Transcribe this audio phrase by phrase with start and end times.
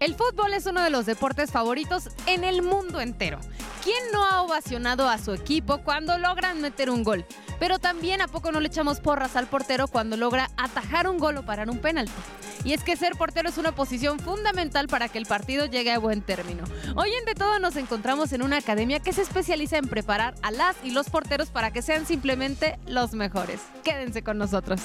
[0.00, 3.40] El fútbol es uno de los deportes favoritos en el mundo entero.
[3.82, 7.24] ¿Quién no ha ovacionado a su equipo cuando logran meter un gol?
[7.58, 11.38] Pero también a poco no le echamos porras al portero cuando logra atajar un gol
[11.38, 12.12] o parar un penalti.
[12.62, 15.98] Y es que ser portero es una posición fundamental para que el partido llegue a
[15.98, 16.62] buen término.
[16.94, 20.52] Hoy en De Todo nos encontramos en una academia que se especializa en preparar a
[20.52, 23.60] las y los porteros para que sean simplemente los mejores.
[23.82, 24.80] Quédense con nosotros.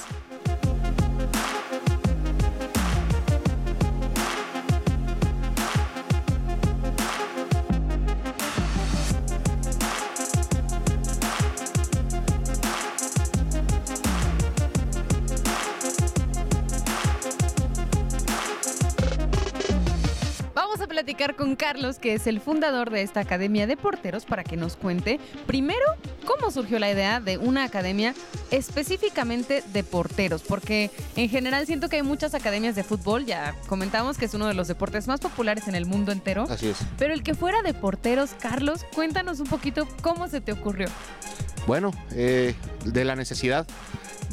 [20.94, 24.76] Platicar con Carlos, que es el fundador de esta Academia de Porteros, para que nos
[24.76, 25.84] cuente primero
[26.24, 28.14] cómo surgió la idea de una academia
[28.52, 34.20] específicamente de porteros, porque en general siento que hay muchas academias de fútbol, ya comentamos
[34.20, 36.46] que es uno de los deportes más populares en el mundo entero.
[36.48, 36.78] Así es.
[37.00, 40.90] Pero el que fuera de porteros, Carlos, cuéntanos un poquito cómo se te ocurrió.
[41.66, 42.54] Bueno, eh,
[42.86, 43.66] de la necesidad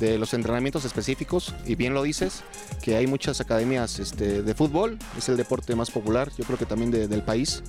[0.00, 2.42] de los entrenamientos específicos y bien lo dices,
[2.82, 6.66] que hay muchas academias este, de fútbol, es el deporte más popular, yo creo que
[6.66, 7.62] también del país.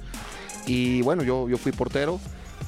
[0.66, 2.20] Y bueno, yo, yo fui portero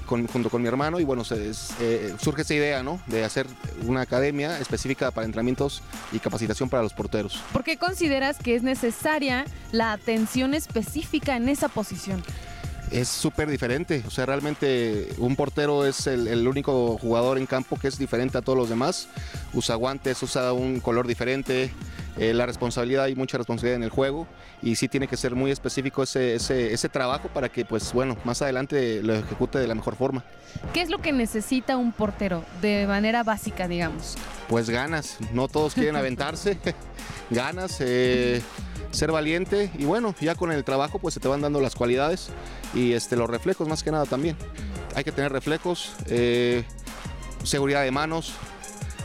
[0.05, 3.01] junto con mi hermano y bueno, eh, surge esa idea ¿no?
[3.07, 3.47] de hacer
[3.85, 7.41] una academia específica para entrenamientos y capacitación para los porteros.
[7.51, 12.23] ¿Por qué consideras que es necesaria la atención específica en esa posición?
[12.93, 14.03] Es súper diferente.
[14.07, 18.41] O sea, realmente un portero es el, único jugador en campo que es diferente a
[18.41, 19.07] todos los demás.
[19.53, 21.73] Usa guantes, usa un color diferente.
[22.17, 24.27] Eh, la responsabilidad, hay mucha responsabilidad en el juego
[24.61, 28.43] y sí tiene que ser muy específico ese, ese, trabajo para que, pues bueno, más
[28.43, 30.23] adelante lo ejecute de la mejor forma.
[30.73, 34.15] ¿Qué es lo que necesita un portero de manera básica, digamos?
[34.47, 35.17] Pues ganas.
[35.33, 36.59] No todos quieren aventarse.
[37.31, 37.77] ganas.
[37.79, 38.43] Eh,
[38.93, 42.29] ser valiente y bueno, ya con el trabajo pues se te van dando las cualidades
[42.73, 44.37] y este, los reflejos más que nada también.
[44.95, 46.63] Hay que tener reflejos, eh,
[47.43, 48.33] seguridad de manos,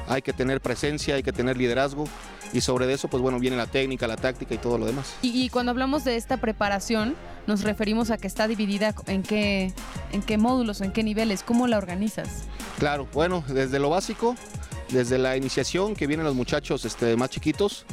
[0.07, 2.05] hay que tener presencia, hay que tener liderazgo
[2.53, 5.15] y sobre eso pues bueno viene la técnica, la táctica y todo lo demás.
[5.23, 7.17] Y, cuando hablamos de esta preparación
[7.47, 9.73] nos referimos a que está dividida en qué,
[10.13, 12.45] en qué módulos, en qué niveles, ¿cómo la organizas?
[12.79, 14.37] Claro, bueno, desde lo básico,
[14.91, 17.87] desde la iniciación que vienen los muchachos este, más chiquitos,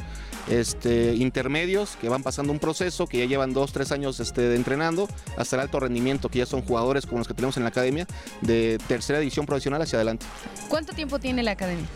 [0.48, 5.08] este, intermedios que van pasando un proceso, que ya llevan dos, tres años este, entrenando,
[5.36, 8.06] hasta el alto rendimiento, que ya son jugadores como los que tenemos en la academia,
[8.42, 10.26] de tercera división profesional hacia adelante.
[10.68, 11.86] ¿Cuánto tiempo tiene la academia?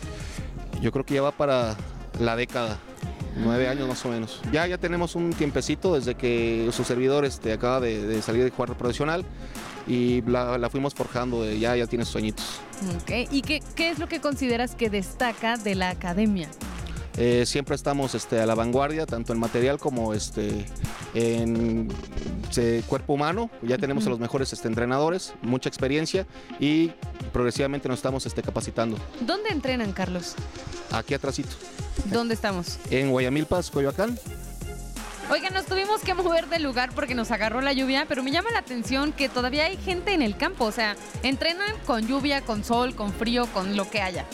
[0.81, 1.75] Yo creo que ya va para
[2.19, 2.79] la década.
[3.37, 4.41] Nueve años más o menos.
[4.51, 8.75] Ya, ya tenemos un tiempecito desde que su servidor este, acaba de, salir de jugar
[8.75, 9.23] profesional
[9.87, 12.59] y la, fuimos forjando, ya, ya tiene sueñitos.
[13.07, 16.49] ¿Y qué, qué es lo que consideras que destaca de la academia?
[17.17, 20.65] Eh, siempre estamos este, a la vanguardia, tanto en material como este,
[21.13, 21.91] en
[22.87, 23.49] cuerpo humano.
[23.61, 26.25] Ya tenemos a los mejores este, entrenadores, mucha experiencia
[26.59, 26.91] y
[27.33, 28.97] progresivamente nos estamos este, capacitando.
[29.21, 30.35] ¿Dónde entrenan, Carlos?
[30.91, 31.51] Aquí atrásito.
[32.05, 32.79] ¿Dónde estamos?
[32.89, 34.17] En Guayamilpas, Coyoacán.
[35.29, 38.51] Oigan, nos tuvimos que mover del lugar porque nos agarró la lluvia, pero me llama
[38.51, 42.65] la atención que todavía hay gente en el campo, o sea, entrenan con lluvia, con
[42.65, 44.25] sol, con frío, con lo que haya.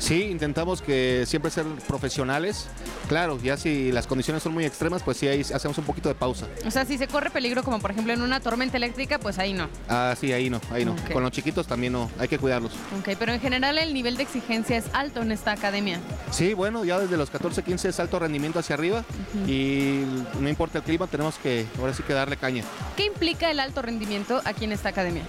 [0.00, 2.66] Sí, intentamos que siempre ser profesionales.
[3.08, 6.14] Claro, ya si las condiciones son muy extremas, pues sí, ahí hacemos un poquito de
[6.14, 6.46] pausa.
[6.66, 9.52] O sea, si se corre peligro, como por ejemplo en una tormenta eléctrica, pues ahí
[9.52, 9.68] no.
[9.88, 10.96] Ah, sí, ahí no, ahí no.
[11.12, 12.72] Con los chiquitos también no, hay que cuidarlos.
[12.98, 16.00] Ok, pero en general el nivel de exigencia es alto en esta academia.
[16.30, 19.04] Sí, bueno, ya desde los 14, 15 es alto rendimiento hacia arriba
[19.46, 20.02] y
[20.40, 22.64] no importa el clima, tenemos que ahora sí que darle caña.
[22.96, 25.22] ¿Qué implica el alto rendimiento aquí en esta academia?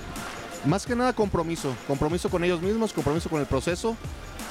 [0.65, 3.97] Más que nada compromiso, compromiso con ellos mismos, compromiso con el proceso,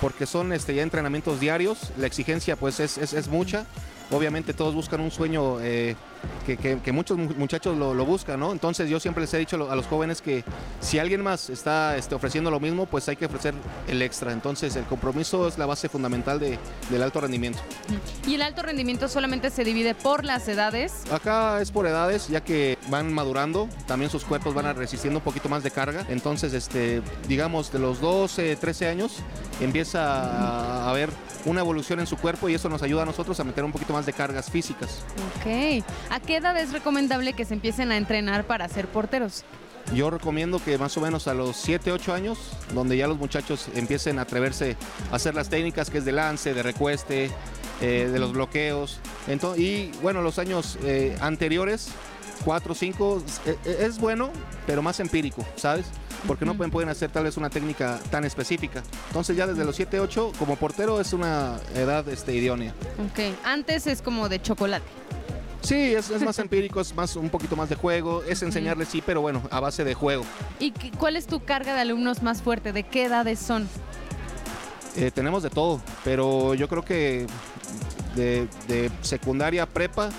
[0.01, 3.67] porque son este, ya entrenamientos diarios, la exigencia pues es, es, es mucha
[4.11, 5.97] obviamente todos buscan un sueño eh,
[6.47, 8.53] que, muchos muchachos lo, buscan, ¿no?
[8.53, 10.45] Entonces yo siempre les he dicho a los jóvenes que
[10.81, 13.55] si alguien más está este, ofreciendo lo mismo, pues hay que ofrecer
[13.89, 14.33] el extra.
[14.33, 17.61] Entonces el compromiso es la base fundamental del alto rendimiento.
[18.27, 21.05] ¿Y el alto rendimiento solamente se divide por las edades?
[21.11, 25.49] Acá es por edades, ya que van madurando, también sus cuerpos van resistiendo un poquito
[25.49, 26.05] más de carga.
[26.09, 29.19] Entonces, este, digamos, de los 12, 13 años
[29.61, 31.11] empieza a haber
[31.45, 33.93] una evolución en su cuerpo y eso nos ayuda a nosotros a meter un poquito
[33.93, 35.05] más de cargas físicas.
[35.37, 35.85] Ok.
[36.11, 39.45] ¿A qué edad es recomendable que se empiecen a entrenar para ser porteros?
[39.95, 42.39] Yo recomiendo que más o menos a los 7, 8 años,
[42.75, 44.77] donde ya los muchachos empiecen a atreverse
[45.11, 47.31] a hacer las técnicas que es de lance, de recueste,
[47.81, 49.01] eh, de los bloqueos.
[49.27, 51.89] Entonces, y bueno, los años eh, anteriores,
[52.45, 54.31] 4, 5, eh, es bueno,
[54.67, 55.87] pero más empírico, ¿sabes?
[56.27, 58.83] porque no pueden, pueden hacer tal vez una técnica tan específica.
[59.09, 62.75] Entonces ya desde los 7, 8 como portero es una edad este, idónea.
[62.99, 64.85] Ok, antes es como de chocolate.
[65.63, 69.03] Sí, es, es más empírico, es más un poquito más de juego, es enseñarles sí,
[69.05, 70.25] pero bueno, a base de juego.
[70.59, 72.73] ¿Y cuál es tu carga de alumnos más fuerte?
[72.73, 73.69] ¿De qué edades son?
[74.97, 77.27] Eh, tenemos de todo, pero yo creo que
[78.17, 80.11] de, de secundaria, prepa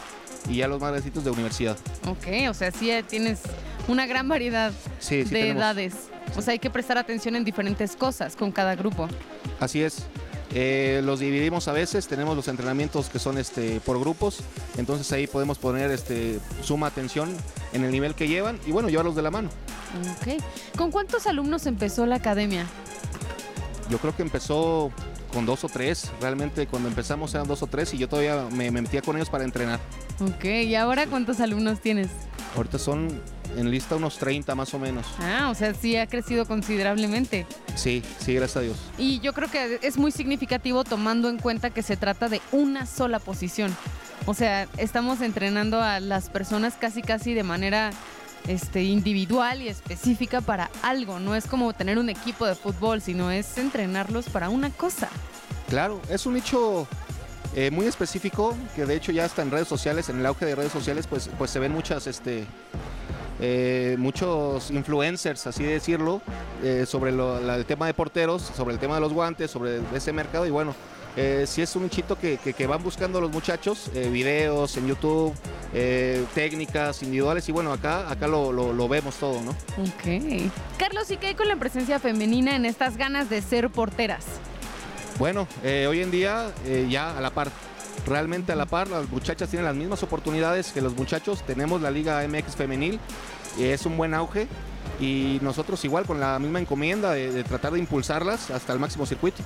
[0.49, 1.77] y ya los más grandecitos de universidad.
[2.07, 3.39] Ok, o sea, sí eh, tienes
[3.87, 5.57] una gran variedad Sí, sí de tenemos.
[5.61, 5.93] edades.
[6.37, 9.07] O sea, hay que prestar atención en diferentes cosas con cada grupo.
[9.59, 10.03] Así es.
[10.53, 14.39] Eh, los dividimos a veces, tenemos los entrenamientos que son este, por grupos,
[14.77, 17.29] entonces ahí podemos poner este, suma atención
[17.71, 19.49] en el nivel que llevan y bueno, llevarlos de la mano.
[20.19, 20.41] Ok.
[20.77, 22.65] ¿Con cuántos alumnos empezó la academia?
[23.89, 24.91] Yo creo que empezó
[25.33, 28.71] con dos o tres, realmente cuando empezamos eran dos o tres y yo todavía me,
[28.71, 29.79] me metía con ellos para entrenar.
[30.21, 32.09] Ok, ¿y ahora cuántos alumnos tienes?
[32.55, 33.21] Ahorita son
[33.57, 35.07] en lista unos 30 más o menos.
[35.19, 37.47] Ah, o sea, sí ha crecido considerablemente.
[37.75, 38.77] Sí, sí, gracias a Dios.
[38.99, 42.85] Y yo creo que es muy significativo tomando en cuenta que se trata de una
[42.85, 43.75] sola posición.
[44.27, 47.89] O sea, estamos entrenando a las personas casi casi de manera
[48.47, 51.19] este, individual y específica para algo.
[51.19, 55.09] No es como tener un equipo de fútbol, sino es entrenarlos para una cosa.
[55.71, 56.85] Claro, es un nicho
[57.55, 60.55] eh, muy específico que de hecho ya está en redes sociales, en el auge de
[60.55, 62.45] redes sociales, pues, pues se ven muchas, este,
[63.39, 66.21] eh, muchos influencers, así decirlo,
[66.63, 70.45] eh, sobre el tema de porteros, sobre el tema de los guantes, sobre ese mercado
[70.45, 70.73] y bueno.
[71.45, 75.33] Sí es un nichito que, que- van buscando los muchachos, videos en YouTube,
[76.33, 79.51] técnicas individuales y bueno, acá, acá lo, lo- lo vemos todo, ¿no?
[79.51, 80.49] Ok.
[80.77, 84.23] Carlos, ¿y qué hay con la presencia femenina en estas ganas de ser porteras?
[85.21, 87.51] Bueno, eh, hoy en día eh, ya a la par.
[88.07, 91.45] Realmente a la par, las muchachas tienen las mismas oportunidades que los muchachos.
[91.45, 92.99] Tenemos la Liga MX femenil,
[93.59, 94.47] es un buen auge
[94.99, 99.05] y nosotros igual con la misma encomienda de, de tratar de impulsarlas hasta el máximo
[99.05, 99.43] circuito.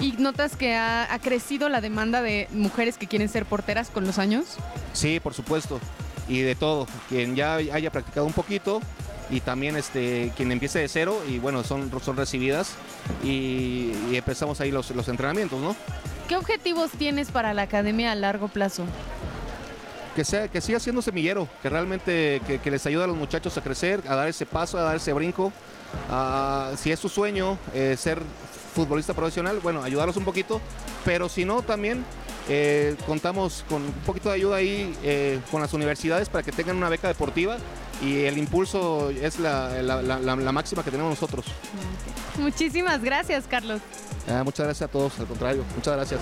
[0.00, 4.06] ¿Y notas que ha, ha crecido la demanda de mujeres que quieren ser porteras con
[4.06, 4.56] los años?
[4.94, 5.78] Sí, por supuesto,
[6.26, 6.86] y de todo.
[7.10, 8.80] Quien ya haya practicado un poquito
[9.30, 12.72] y también este, quien empiece de cero y bueno, son, son recibidas
[13.22, 15.76] y, y empezamos ahí los, los entrenamientos, ¿no?
[16.28, 18.84] ¿Qué objetivos tienes para la academia a largo plazo?
[20.18, 23.56] que, sea, que siga siendo semillero, que realmente que, que les ayude a los muchachos
[23.56, 25.52] a crecer, a dar ese paso, a dar ese brinco.
[26.76, 28.20] si es su sueño eh, ser
[28.74, 30.60] futbolista profesional, bueno, ayudarlos un poquito,
[31.04, 32.04] pero si no, también
[32.48, 36.76] eh, contamos con un poquito de ayuda ahí eh, con las universidades para que tengan
[36.76, 37.56] una beca deportiva
[38.02, 41.46] y el impulso es la, la- la- la- la máxima que tenemos nosotros.
[42.38, 43.80] Muchísimas gracias, Carlos.
[44.28, 46.20] Ah, muchas gracias a todos, al contrario, muchas gracias.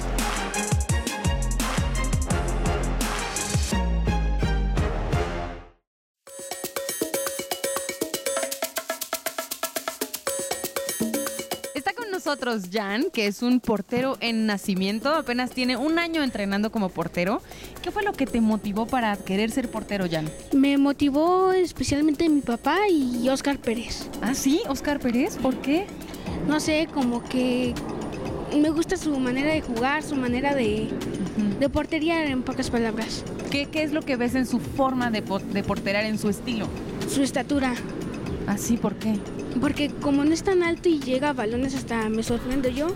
[12.26, 17.40] Nosotros Jan, que es un portero en nacimiento, apenas tiene un año entrenando como portero.
[17.82, 20.28] ¿Qué fue lo que te motivó para querer ser portero, Jan?
[20.52, 24.08] Me motivó especialmente mi papá y Oscar Pérez.
[24.22, 25.86] Ah, sí, Oscar Pérez, ¿por qué?
[26.48, 27.74] No sé, como que
[28.60, 30.88] me gusta su manera de jugar, su manera de,
[31.60, 33.22] de portería en pocas palabras.
[33.52, 35.22] ¿Qué, qué es lo que ves en su forma de,
[35.52, 36.66] de porterar, en su estilo?
[37.08, 37.72] Su estatura.
[38.48, 39.14] Ah, sí, ¿por qué?
[39.60, 42.94] Porque como no es tan alto y llega a balones hasta me sorprendo yo.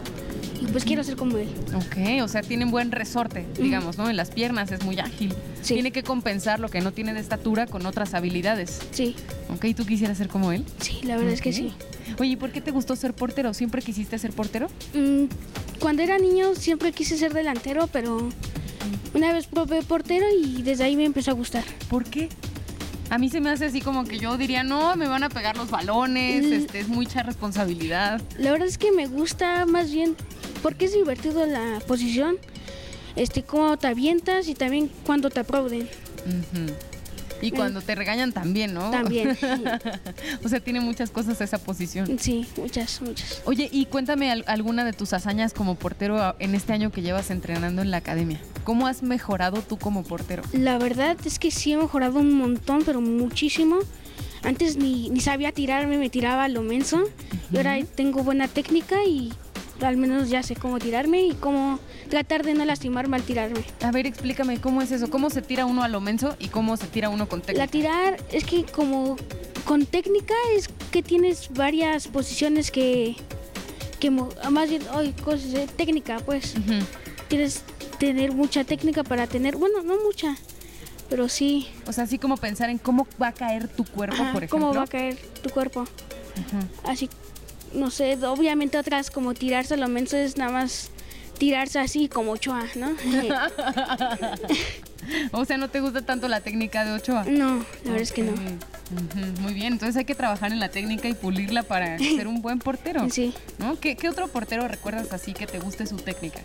[0.60, 1.48] Y pues quiero ser como él.
[1.74, 4.10] Ok, o sea, tienen buen resorte, digamos, ¿no?
[4.10, 5.32] En las piernas es muy ágil.
[5.62, 5.74] Sí.
[5.74, 8.78] Tiene que compensar lo que no tiene de estatura con otras habilidades.
[8.90, 9.16] Sí,
[9.54, 10.64] Ok, ¿tú quisieras ser como él?
[10.80, 11.72] sí, la verdad es que sí.
[12.18, 13.54] Oye, ¿y por qué te gustó ser portero?
[13.54, 14.68] ¿Siempre quisiste ser portero?
[14.94, 15.24] Mm,
[15.80, 18.28] cuando era niño siempre quise ser delantero, pero
[19.14, 21.64] una vez probé portero y desde ahí me empezó a gustar.
[21.88, 22.28] ¿Por qué?
[23.10, 25.56] A mí se me hace así como que yo diría, no, me van a pegar
[25.56, 26.52] los balones, Mm.
[26.52, 28.20] este, es mucha responsabilidad.
[28.38, 30.16] La verdad es que me gusta más bien
[30.62, 32.36] porque es divertido la posición,
[33.16, 35.88] este, cómo te avientas y también cuando te aplauden.
[37.42, 38.90] Y cuando te regañan también, ¿no?
[38.90, 39.36] También.
[40.44, 42.18] o sea, tiene muchas cosas esa posición.
[42.20, 43.40] Sí, muchas, muchas.
[43.46, 47.30] Oye, y cuéntame al- alguna de tus hazañas como portero en este año que llevas
[47.30, 48.40] entrenando en la academia.
[48.64, 50.42] ¿Cómo has mejorado tú como portero?
[50.52, 53.78] La verdad es que sí he mejorado un montón, pero muchísimo.
[54.42, 57.02] Antes ni, ni sabía tirarme, me tiraba a lo menso.
[57.52, 59.32] Y ahora tengo buena técnica y
[59.82, 61.78] al menos ya sé cómo tirarme y cómo
[62.10, 63.64] tratar de no lastimarme al tirarme.
[63.82, 66.76] A ver, explícame cómo es eso, cómo se tira uno a lo menso y cómo
[66.76, 67.66] se tira uno con La técnica.
[67.66, 69.16] tirar es que como
[69.64, 73.16] con técnica es que tienes varias posiciones que,
[74.00, 76.84] que más bien, ay, cosas de técnica, pues Ujú.
[77.28, 77.62] tienes
[78.00, 80.34] tener mucha técnica para tener, bueno, no mucha,
[81.10, 84.32] pero sí, O sea, así como pensar en cómo va a caer tu cuerpo, ajá,
[84.32, 84.68] por ejemplo.
[84.68, 85.84] cómo va a caer tu cuerpo.
[86.84, 87.10] Así,
[87.74, 90.90] no sé, obviamente otras como tirarse a lo menso es nada más
[91.38, 92.90] tirarse así como Ochoa, ¿no?
[95.32, 97.24] o sea, ¿no te gusta tanto la técnica de Ochoa?
[97.24, 98.32] No, la verdad es que no.
[99.40, 102.60] Muy bien, entonces hay que trabajar en la técnica y pulirla para ser un buen
[102.60, 103.10] portero.
[103.10, 103.34] Sí.
[103.58, 103.78] ¿no?
[103.78, 106.40] ¿Qué, qué otro portero recuerdas así que te guste su técnica?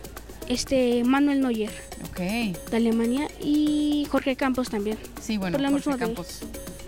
[0.48, 1.70] Este, Manuel Neuer,
[2.10, 4.96] Ok, de Alemania, y Jorge Campos también.
[5.20, 6.40] sí, bueno, Por Jorge Campos.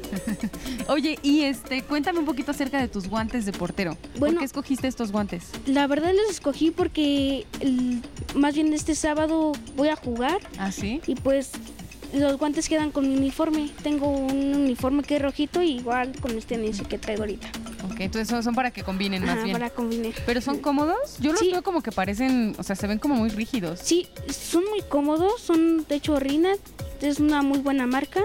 [0.88, 3.94] Oye, y este, cuéntame un poquito acerca de tus guantes de portero.
[4.12, 4.38] ¿Por Bueno.
[4.38, 5.44] qué escogiste estos guantes?
[5.66, 8.00] La verdad los escogí porque el-
[8.34, 11.00] más bien este sábado voy a jugar ¿Ah, sí?
[11.06, 11.50] y pues
[12.14, 13.70] los guantes quedan con mi uniforme.
[13.82, 17.48] Tengo un uniforme que es rojito y igual con los tenis que traigo ahorita.
[17.84, 19.52] Ok, entonces son, para que combinen más Ajá, bien.
[19.54, 20.12] para combinar.
[20.26, 21.18] ¿Pero son cómodos?
[21.20, 21.50] Yo los Sí.
[21.52, 23.80] veo como que parecen, o sea, se ven como muy rígidos.
[23.82, 26.58] Sí, son muy cómodos, son de hecho Rinat,
[27.00, 28.22] es una muy buena marca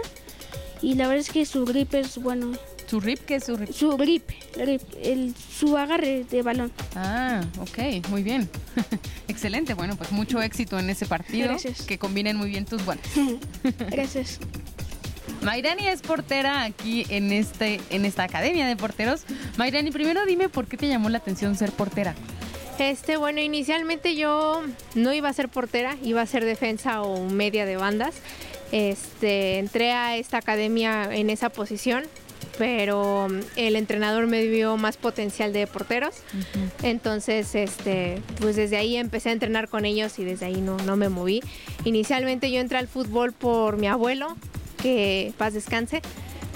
[0.82, 2.52] y la verdad es que su grip es bueno.
[2.88, 3.20] ¿Su rip?
[3.26, 3.72] ¿Qué es su rip?
[3.72, 6.72] Su grip, grip, el, su agarre de balón.
[6.96, 8.50] Ah, ok, muy bien.
[9.28, 11.48] Excelente, bueno, pues mucho éxito en ese partido.
[11.48, 11.84] Gracias.
[11.84, 13.12] Que combinen muy bien tus guantes.
[13.90, 14.40] Gracias.
[15.44, 19.24] Mayrani es portera aquí en, este, en esta academia de porteros.
[19.58, 22.16] Mayrani, primero dime por qué te llamó la atención ser portera.
[22.80, 24.64] Este, bueno, inicialmente yo
[24.96, 28.16] no iba a ser portera, iba a ser defensa o media de bandas.
[28.72, 32.06] Este, entré a esta academia en esa posición,
[32.58, 36.16] pero mm, el entrenador me vio más potencial de porteros.
[36.82, 40.96] Entonces, este, pues desde ahí empecé a entrenar con ellos y desde ahí no, no
[40.96, 41.42] me moví.
[41.84, 44.36] Inicialmente yo entré al fútbol por mi abuelo,
[44.84, 46.02] que paz descanse.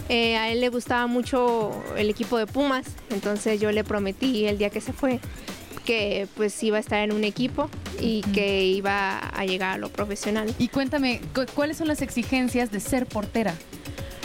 [0.09, 4.57] Eh, a él le gustaba mucho el equipo de Pumas, entonces yo le prometí el
[4.57, 5.19] día que se fue
[5.85, 7.69] que pues iba a estar en un equipo
[7.99, 10.53] y que iba a llegar a lo profesional.
[10.59, 13.53] Y cuéntame, cu- ¿cuáles son las exigencias de ser portera?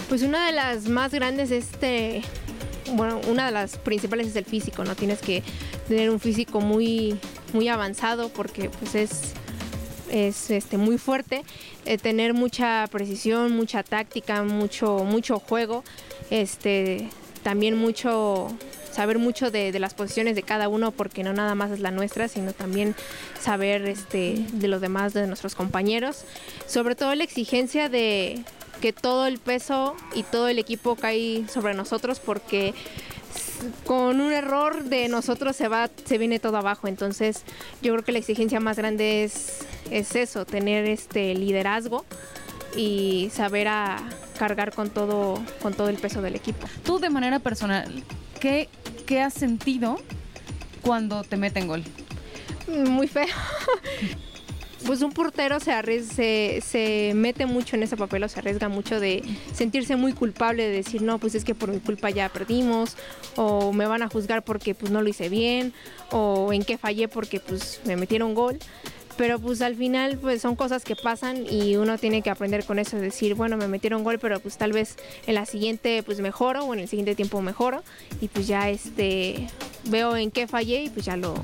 [0.08, 2.22] Pues una de las más grandes es este,
[2.94, 4.94] bueno, una de las principales es el físico, ¿no?
[4.96, 5.42] Tienes que
[5.88, 7.16] tener un físico muy,
[7.52, 9.32] muy avanzado porque pues es,
[10.12, 11.42] es este, muy fuerte,
[11.84, 15.82] eh, tener mucha precisión, mucha táctica, mucho, mucho juego,
[16.30, 17.08] este,
[17.42, 18.48] también mucho
[18.92, 21.90] saber mucho de, de las posiciones de cada uno porque no nada más es la
[21.90, 22.94] nuestra sino también
[23.40, 26.24] saber este de los demás de nuestros compañeros.
[26.66, 28.44] Sobre todo la exigencia de
[28.82, 32.74] que todo el peso y todo el equipo cae sobre nosotros porque
[33.86, 37.42] con un error de nosotros se va se viene todo abajo entonces
[37.82, 42.04] yo creo que la exigencia más grande es es eso tener este liderazgo
[42.76, 43.98] y saber a
[44.38, 48.02] cargar con todo con todo el peso del equipo Tú de manera personal,
[48.40, 48.68] ¿qué,
[49.06, 49.98] qué has sentido
[50.82, 51.84] cuando te meten gol?
[52.68, 53.26] muy feo.
[54.86, 58.68] Pues un portero se, arries- se, se mete mucho en ese papel o se arriesga
[58.68, 59.22] mucho de
[59.54, 62.96] sentirse muy culpable, de decir, no, pues es que por mi culpa ya perdimos,
[63.36, 65.72] o me van a juzgar porque pues no lo hice bien,
[66.10, 68.58] o en qué fallé porque pues me metieron gol.
[69.16, 72.78] Pero pues al final pues son cosas que pasan y uno tiene que aprender con
[72.78, 74.96] eso, decir, bueno, me metieron gol, pero pues tal vez
[75.26, 77.84] en la siguiente pues mejoro o en el siguiente tiempo mejoro
[78.22, 79.48] y pues ya este
[79.84, 81.34] veo en qué fallé y pues ya lo,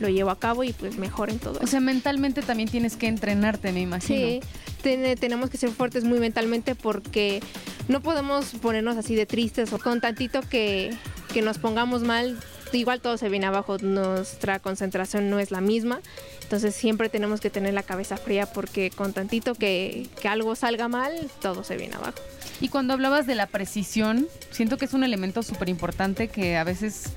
[0.00, 1.58] lo llevo a cabo y pues mejor en todo.
[1.62, 4.18] O sea, mentalmente también tienes que entrenarte, me imagino.
[4.26, 4.40] Sí,
[4.82, 7.40] ten- tenemos que ser fuertes muy mentalmente porque
[7.88, 10.94] no podemos ponernos así de tristes o con tantito que,
[11.32, 12.38] que nos pongamos mal,
[12.72, 16.00] igual todo se viene abajo, nuestra concentración no es la misma,
[16.42, 20.86] entonces siempre tenemos que tener la cabeza fría porque con tantito que, que algo salga
[20.88, 22.18] mal, todo se viene abajo.
[22.60, 26.64] Y cuando hablabas de la precisión, siento que es un elemento súper importante que a
[26.64, 27.10] veces eh,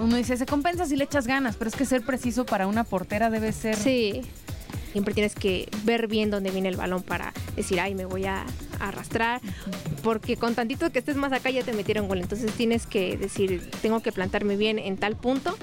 [0.00, 2.84] uno dice, se compensa si le echas ganas, pero es que ser preciso para una
[2.84, 3.76] portera debe ser...
[3.76, 4.22] Sí.
[4.92, 8.44] Siempre tienes que ver bien dónde viene el balón para decir, ay, me voy a
[8.78, 9.40] arrastrar.
[10.04, 12.20] Porque con tantito que estés más acá ya te metieron gol.
[12.20, 15.56] Entonces tienes que decir, tengo que plantarme bien en tal punto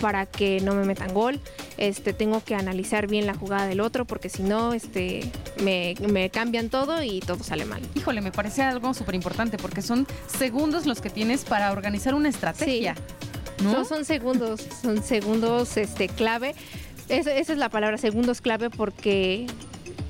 [0.00, 1.40] para que no me metan gol.
[1.76, 5.30] Este, tengo que analizar bien la jugada del otro porque si no, este,
[5.62, 7.82] me, me cambian todo y todo sale mal.
[7.94, 12.28] Híjole, me parece algo súper importante porque son segundos los que tienes para organizar una
[12.30, 12.94] estrategia.
[13.62, 13.72] ¿No?
[13.72, 16.54] No son segundos, son segundos este, clave.
[17.08, 19.46] Esa, esa es la palabra, segundos clave, porque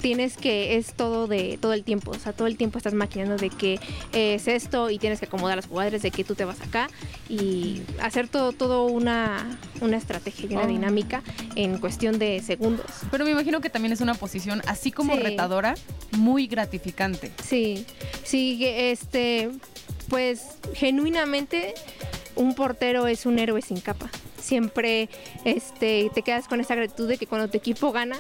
[0.02, 3.36] tienes que, es todo de todo el tiempo, o sea, todo el tiempo estás maquinando
[3.36, 3.78] de que
[4.12, 6.88] es esto y tienes que acomodar las jugadas de que tú te vas acá
[7.28, 10.68] y hacer todo, todo una, una estrategia y una Oh.
[10.68, 11.22] dinámica
[11.54, 12.86] en cuestión de segundos.
[13.10, 15.20] Pero me imagino que también es una posición, así como Sí.
[15.20, 15.74] retadora,
[16.12, 17.30] muy gratificante.
[17.44, 17.84] Sí,
[18.24, 19.50] sí, este,
[20.08, 21.74] pues genuinamente
[22.36, 24.10] un portero es un héroe sin capa.
[24.40, 25.08] Siempre
[25.44, 28.16] este, te quedas con esa gratitud de que cuando tu equipo gana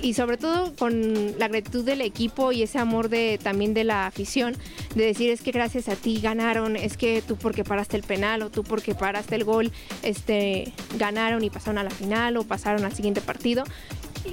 [0.00, 4.06] y sobre todo con la gratitud del equipo y ese amor de también de la
[4.06, 4.56] afición
[4.94, 8.42] de decir es que gracias a ti ganaron, es que tú porque paraste el penal
[8.42, 9.72] o tú porque paraste el gol,
[10.02, 13.64] este ganaron y pasaron a la final o pasaron al siguiente partido.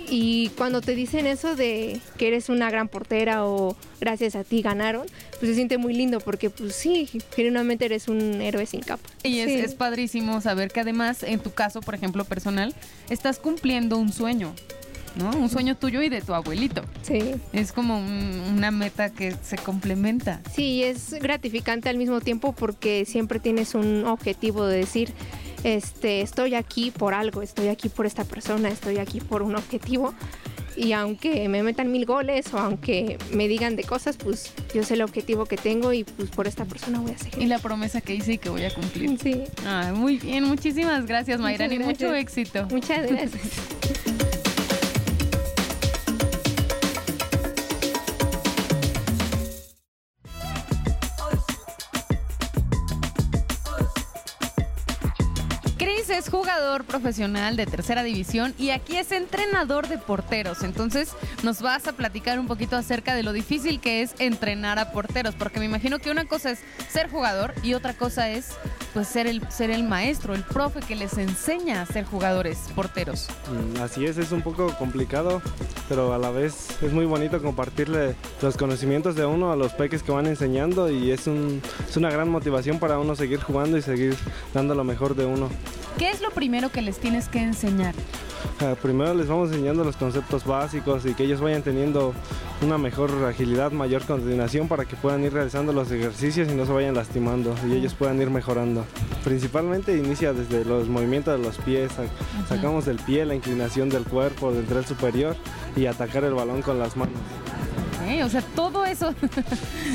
[0.10, 4.62] Y cuando te dicen eso de que eres una gran portera o gracias a ti
[4.62, 5.05] ganaron,
[5.39, 9.08] pues se siente muy lindo porque pues sí, genuinamente eres un héroe sin capa.
[9.24, 9.55] Y es, Sí.
[9.55, 12.74] es padrísimo saber que además, en tu caso, por ejemplo, personal,
[13.10, 14.53] estás cumpliendo un sueño,
[15.15, 15.31] ¿no?
[15.31, 16.84] Un sueño tuyo y de tu abuelito.
[17.01, 17.19] Sí.
[17.53, 20.41] Es como un- una meta que se complementa.
[20.53, 25.13] Sí, es gratificante al mismo tiempo porque siempre tienes un objetivo de decir,
[25.63, 30.13] este, estoy aquí por algo, estoy aquí por esta persona, estoy aquí por un objetivo.
[30.75, 34.93] Y aunque me metan mil goles o aunque me digan de cosas, pues yo sé
[34.93, 37.47] el objetivo que tengo y pues por esta persona voy a Y seguir.
[37.49, 39.19] la promesa que hice y que voy a cumplir.
[39.21, 41.79] Sí, Ah, muy bien, muchísimas gracias, Muchas Mayrani.
[41.79, 42.65] Mucho éxito.
[42.71, 44.18] muchas gracias.
[55.79, 60.62] Chris es jugador profesional de tercera división y aquí es entrenador de porteros.
[60.63, 64.91] Entonces nos vas a platicar un poquito acerca de lo difícil que es entrenar a
[64.91, 66.59] porteros, porque me imagino que una cosa es
[66.89, 68.57] ser jugador y otra cosa es
[68.93, 73.29] pues ser el, ser el maestro, el profe que les enseña a ser jugadores porteros.
[73.50, 75.41] Mm, Así es, es un poco complicado,
[75.89, 80.03] pero a la vez es muy bonito compartirle los conocimientos de uno a los peques
[80.03, 83.81] que van enseñando y es, un, es una gran motivación para uno seguir jugando y
[83.81, 84.15] seguir
[84.53, 85.50] dando lo mejor de uno.
[85.98, 87.96] ¿Qué es lo primero que les tienes que enseñar?
[88.62, 92.13] Ah, Primero les vamos enseñando los conceptos básicos y que ellos vayan teniendo
[92.62, 96.72] una mejor agilidad, mayor coordinación para que puedan ir realizando los ejercicios y no se
[96.74, 98.86] vayan lastimando y ellos puedan ir mejorando.
[99.24, 102.03] Principalmente inicia desde los movimientos de los pies, sa-
[102.48, 105.36] sacamos del pie la inclinación del cuerpo, del tren superior
[105.75, 107.15] y atacar el balón con las manos.
[108.09, 108.23] ¿Eh?
[108.23, 109.13] O sea, todo eso.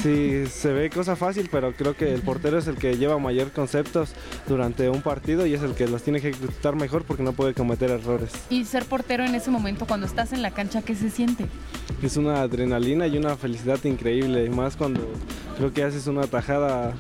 [0.03, 3.53] Sí, se ve cosa fácil, pero creo que el portero es el que lleva mayor
[3.53, 4.11] conceptos
[4.47, 7.55] durante un partido y es el que los tiene que ejecutar mejor porque no puede
[7.55, 8.31] cometer errores.
[8.51, 11.47] y ser portero en ese momento cuando estás en la cancha, ¿qué se siente?
[12.03, 15.09] Es una adrenalina y una felicidad increíble, más cuando
[15.57, 16.93] creo que haces una tajada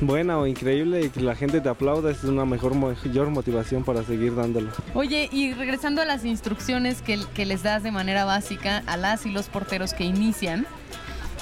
[0.00, 4.02] buena o increíble y que la gente te aplauda, es una mejor mayor motivación para
[4.02, 4.70] seguir dándolo.
[4.94, 9.26] Oye, y regresando a las instrucciones que, que les das de manera básica a las
[9.26, 10.66] y los porteros que inician,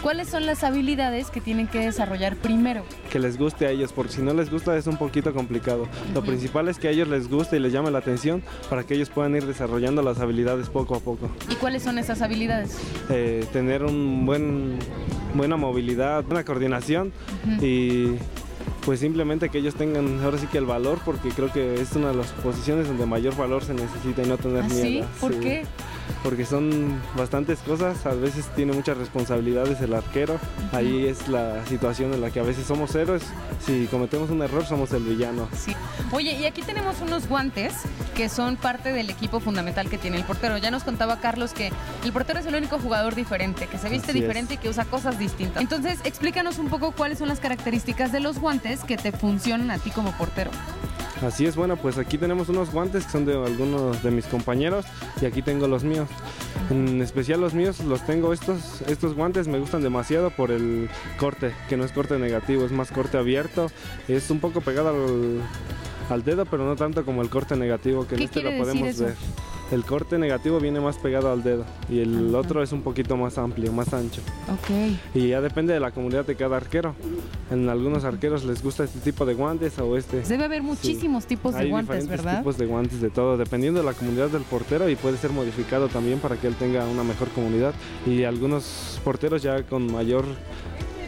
[0.03, 2.85] ¿cuáles son las habilidades que tienen que desarrollar primero?
[3.11, 5.89] Que les guste a ellos, porque si no les gusta es un poquito complicado.
[6.13, 8.95] Lo principal es que a ellos les guste y les llame la atención para que
[8.95, 11.31] ellos puedan ir desarrollando las habilidades poco a poco.
[11.51, 12.79] ¿Y cuáles son esas habilidades?
[13.09, 14.79] Eh, tener un buen,
[15.35, 17.13] buena movilidad, buena coordinación
[17.63, 18.13] y
[18.85, 22.09] pues simplemente que ellos tengan ahora sí que el valor porque creo que es una
[22.09, 24.83] de las posiciones donde mayor valor se necesita y no tener ¿Ah, sí?
[24.83, 25.07] miedo.
[25.21, 25.65] ¿Por Sí, qué?
[26.23, 30.39] Porque son bastantes cosas, a veces tiene muchas responsabilidades el arquero,
[30.73, 33.23] ahí es la situación en la que a veces somos héroes,
[33.65, 35.49] si cometemos un error somos el villano.
[35.55, 35.75] Sí.
[36.13, 37.75] Oye, y aquí tenemos unos guantes
[38.15, 40.57] que son parte del equipo fundamental que tiene el portero.
[40.59, 41.73] Ya nos contaba Carlos que
[42.05, 44.23] el portero es el único jugador diferente, que se viste Así es.
[44.23, 45.61] diferente y que usa cosas distintas.
[45.63, 49.79] Entonces, explícanos un poco cuáles son las características de los guantes que te funcionan a
[49.79, 50.51] ti como portero.
[51.23, 54.85] Así es, bueno, pues aquí tenemos unos guantes que son de algunos de mis compañeros
[55.21, 56.09] y aquí tengo los míos.
[56.71, 61.53] En especial los míos los tengo estos estos guantes me gustan demasiado por el corte,
[61.69, 63.71] que no es corte negativo, es más corte abierto,
[64.09, 65.41] es un poco pegado al,
[66.11, 68.99] al dedo, pero no tanto como el corte negativo que en ¿Qué este lo podemos
[68.99, 69.15] ver.
[69.73, 73.39] El corte negativo viene más pegado al dedo y el otro es un poquito más
[73.39, 74.21] amplio, más ancho.
[74.53, 74.97] Ok.
[75.15, 76.95] Y ya depende de la comunidad de cada arquero.
[77.51, 80.21] En algunos arqueros les gusta este tipo de guantes o este.
[80.21, 82.39] Debe haber muchísimos tipos de Hay guantes, diferentes ¿verdad?
[82.41, 85.89] tipos de guantes de todo, dependiendo de la comunidad del portero y puede ser modificado
[85.89, 87.73] también para que él tenga una mejor comunidad.
[88.07, 90.25] Y algunos porteros ya con mayor,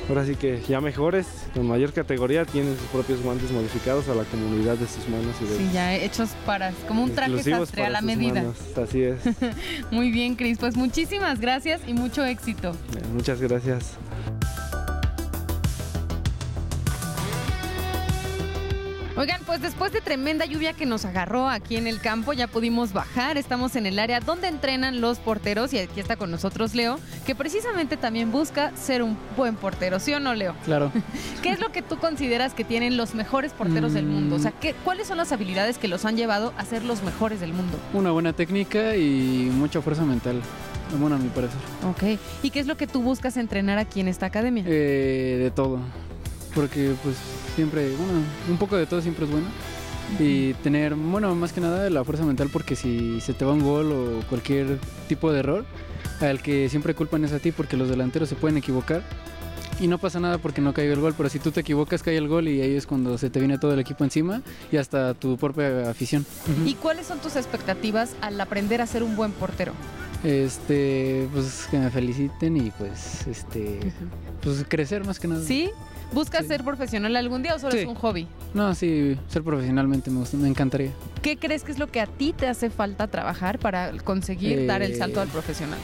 [0.09, 4.25] ahora sí que ya mejores, con mayor categoría, tienen sus propios guantes modificados a la
[4.25, 7.91] comunidad de sus manos y de Sí, ya hechos para, como un traje sastre a
[7.91, 8.35] la medida.
[8.43, 8.57] manos.
[8.77, 9.19] Así es.
[9.91, 10.59] Muy bien, Cris.
[10.59, 12.73] Pues muchísimas gracias y mucho éxito.
[13.13, 13.97] Muchas gracias.
[19.19, 22.93] Oigan, pues después de tremenda lluvia que nos agarró aquí en el campo, ya pudimos
[22.93, 23.39] bajar.
[23.39, 27.35] Estamos en el área donde entrenan los porteros y aquí está con nosotros Leo, que
[27.35, 30.55] precisamente también busca ser un buen portero, ¿sí o no, Leo?
[30.67, 30.93] Claro.
[31.43, 34.37] ¿Qué es lo que tú consideras que tienen los mejores porteros del mundo?
[34.37, 37.41] O sea, ¿qué, ¿cuáles son las habilidades que los han llevado a ser los mejores
[37.41, 37.79] del mundo?
[37.95, 40.43] Una buena técnica y mucha fuerza mental.
[41.01, 41.59] Bueno, a mi parecer.
[41.89, 42.21] Ok.
[42.43, 44.63] ¿Y qué es lo que tú buscas entrenar aquí en esta academia?
[44.67, 45.81] Eh, de todo.
[46.57, 47.15] Porque pues
[47.55, 48.15] siempre, bueno,
[48.51, 49.47] un poco de todo siempre es bueno.
[50.19, 53.63] Y tener, bueno, más que nada la fuerza mental porque si se te va un
[53.63, 55.65] gol o cualquier tipo de error,
[56.21, 59.03] al que siempre culpan es a ti porque los delanteros se pueden equivocar.
[59.79, 62.17] y no pasa nada porque no cayó el gol, pero si tú te equivocas cae
[62.17, 64.41] el gol y ahí es cuando se te viene todo el equipo encima
[64.73, 66.25] y hasta tu propia afición.
[66.65, 69.73] ¿Y cuáles son tus expectativas al aprender a ser un buen portero?
[70.25, 73.93] Este, pues que me feliciten y pues, este,
[74.41, 75.43] pues crecer más que nada.
[75.45, 75.71] ¿Sí?
[76.13, 76.49] ¿Buscas Sí.
[76.49, 77.79] ser profesional algún día o solo Sí.
[77.79, 78.27] es un hobby?
[78.55, 80.91] No, sí, ser profesionalmente me, gusta- me encantaría.
[81.23, 84.83] ¿Qué crees que es lo que a ti te hace falta trabajar para conseguir dar
[84.83, 85.79] el salto Eh, al profesional?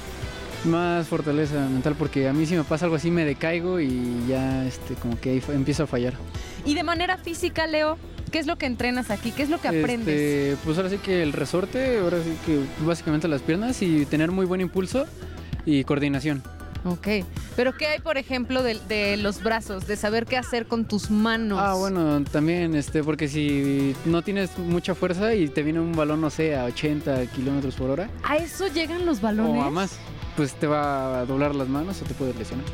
[0.64, 4.64] Más fortaleza mental porque a mí si me pasa algo así me decaigo y ya,
[4.64, 6.14] este, como que ahí empiezo a fallar.
[6.64, 7.98] Y de manera física, Leo,
[8.30, 9.32] ¿qué es lo que entrenas aquí?
[9.32, 10.08] ¿Qué es lo que aprendes?
[10.16, 14.30] Este, pues ahora sí que el resorte, ahora sí que básicamente las piernas y tener
[14.30, 15.04] muy buen impulso
[15.66, 16.44] y coordinación.
[16.84, 17.08] Ok,
[17.54, 19.86] pero ¿qué hay, por ejemplo, de, de los brazos?
[19.86, 21.58] De saber qué hacer con tus manos.
[21.60, 26.20] Ah, bueno, también, este, porque si no tienes mucha fuerza y te viene un balón,
[26.20, 29.62] no sé, a 80 kilómetros por hora ¿A eso llegan los balones?
[29.62, 29.92] o a más,
[30.36, 32.66] pues te va a doblar las manos o te puede lesionar.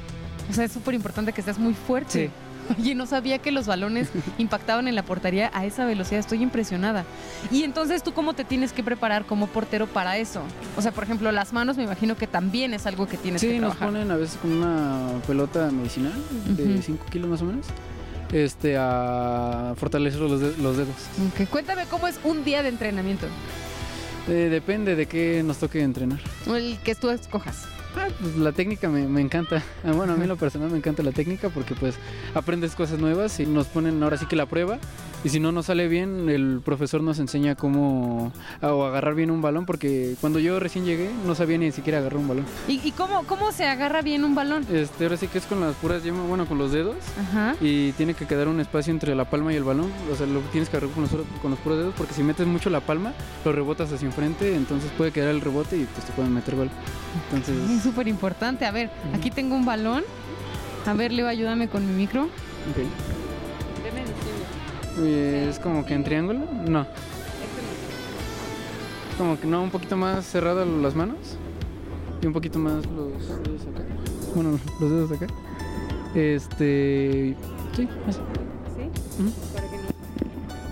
[0.51, 2.31] O sea, es súper importante que estés muy fuerte.
[2.79, 6.21] Oye, no sabía que los balones impactaban en la portería a esa velocidad.
[6.21, 7.05] Estoy impresionada.
[7.51, 10.43] Y entonces, ¿tú cómo te tienes que preparar como portero para eso?
[10.77, 13.49] O sea, por ejemplo, las manos me imagino que también es algo que tienes que
[13.53, 13.89] Sí, nos trabajar.
[13.89, 16.13] ponen a veces con una pelota medicinal
[16.47, 16.83] de Ujú.
[16.83, 17.67] 5 kilos más o menos,
[18.33, 20.95] este, a fortalecer los, de- los dedos.
[21.33, 23.27] Ok, Cuéntame cómo es un día de entrenamiento.
[24.29, 26.21] Eh, depende de qué nos toque entrenar.
[26.47, 27.65] O El que tú escojas.
[27.97, 29.63] Ah, pues la técnica me, me encanta.
[29.85, 31.97] Ah, Bueno, a mí en lo personal me encanta la técnica porque pues
[32.35, 34.79] aprendes cosas nuevas y nos ponen ahora sí que la prueba.
[35.25, 39.31] Y si no nos sale bien, el profesor nos enseña cómo a- o agarrar bien
[39.33, 42.45] un balón porque cuando yo recién llegué no sabía ni siquiera agarrar un balón.
[42.69, 44.65] ¿Y, y cómo, cómo se agarra bien un balón?
[44.73, 47.57] Este, ahora sí que es con las puras yemas, bueno, con los dedos Ajá.
[47.61, 49.91] y tiene que quedar un espacio entre la palma y el balón.
[50.13, 51.11] O sea, lo tienes que agarrar con los,
[51.43, 53.13] con los puros dedos porque si metes mucho la palma,
[53.45, 56.71] lo rebotas hacia enfrente, entonces puede quedar el rebote y pues te pueden meter gol.
[57.33, 57.71] Entonces...
[57.71, 58.67] Es súper importante.
[58.67, 60.05] A ver, aquí tengo un balón.
[60.87, 62.23] A ver, Leo, ayúdame con mi micro.
[62.71, 62.85] Ok.
[65.01, 66.87] Eh, Es como que en triángulo, no.
[69.17, 71.17] Como que no, un poquito más cerrado las manos
[72.23, 73.83] y un poquito más los dedos acá.
[74.35, 75.27] Bueno, los dedos acá.
[76.15, 77.35] Este,
[77.77, 78.19] sí, así.
[78.77, 79.23] ¿Sí?
[79.23, 79.33] Ujú.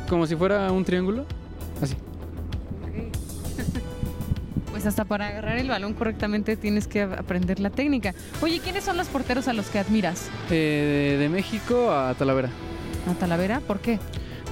[0.08, 1.24] Como si fuera un triángulo,
[1.82, 1.94] así.
[4.70, 8.14] Pues hasta para agarrar el balón correctamente tienes que aprender la técnica.
[8.42, 10.28] Oye, ¿quiénes son los porteros a los que admiras?
[10.50, 12.50] Eh, de, de México a Talavera.
[13.06, 13.60] ¿A Talavera?
[13.60, 13.98] ¿Por qué?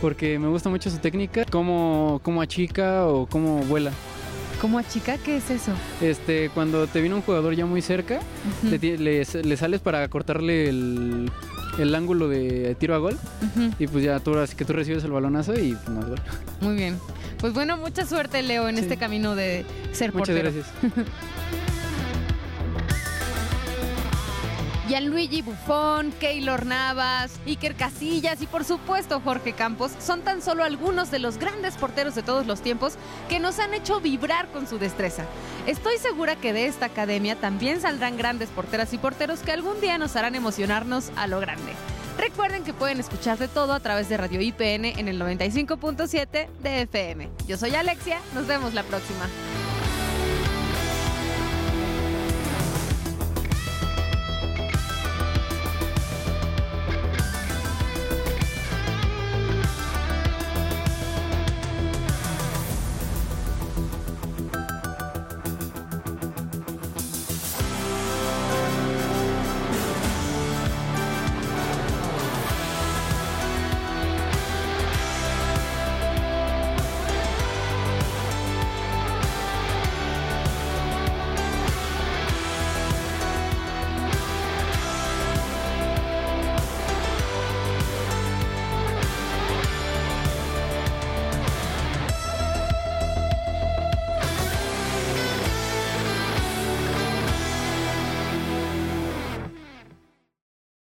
[0.00, 3.90] Porque me gusta mucho su técnica, cómo, cómo achica o cómo vuela.
[4.60, 5.18] ¿Cómo a chica?
[5.18, 5.72] ¿Qué es eso?
[6.00, 8.20] Este, cuando te viene un jugador ya muy cerca,
[8.60, 11.30] Ujú, le, ti- le- le sales para cortarle el,
[11.78, 13.18] el ángulo de tiro a gol
[13.78, 16.20] y pues ya tú así que tú recibes el balonazo y pues más gol.
[16.60, 16.98] Muy bien.
[17.40, 18.82] Pues bueno, mucha suerte, Leo, en Sí.
[18.82, 20.52] este camino de ser Muchas portero.
[20.52, 20.66] gracias.
[24.88, 31.10] Gianluigi Buffon, Keylor Navas, Iker Casillas y por supuesto Jorge Campos son tan solo algunos
[31.10, 32.94] de los grandes porteros de todos los tiempos
[33.28, 35.24] que nos han hecho vibrar con su destreza.
[35.66, 39.96] Estoy segura que de esta academia también saldrán grandes porteras y porteros que algún día
[39.96, 41.72] nos harán emocionarnos a lo grande.
[42.18, 46.82] Recuerden que pueden escuchar de todo a través de Radio IPN en el 95.7 de
[46.82, 47.30] FM.
[47.46, 49.28] Yo soy Alexia, nos vemos la próxima.